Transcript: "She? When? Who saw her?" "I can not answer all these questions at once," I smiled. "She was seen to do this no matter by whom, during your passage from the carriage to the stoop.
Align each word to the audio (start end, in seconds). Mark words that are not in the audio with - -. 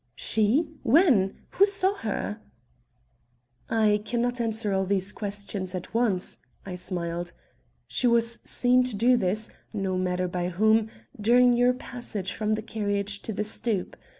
"She? 0.15 0.67
When? 0.81 1.41
Who 1.51 1.67
saw 1.67 1.93
her?" 1.97 2.39
"I 3.69 4.01
can 4.03 4.19
not 4.19 4.41
answer 4.41 4.73
all 4.73 4.83
these 4.87 5.11
questions 5.11 5.75
at 5.75 5.93
once," 5.93 6.39
I 6.65 6.73
smiled. 6.73 7.33
"She 7.87 8.07
was 8.07 8.39
seen 8.43 8.81
to 8.85 8.95
do 8.95 9.15
this 9.15 9.51
no 9.73 9.99
matter 9.99 10.27
by 10.27 10.49
whom, 10.49 10.89
during 11.19 11.53
your 11.53 11.73
passage 11.73 12.31
from 12.31 12.53
the 12.53 12.63
carriage 12.63 13.21
to 13.21 13.31
the 13.31 13.43
stoop. 13.43 13.95